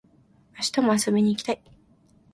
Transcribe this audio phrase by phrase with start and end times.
[0.53, 1.61] 明日も遊びに行きたい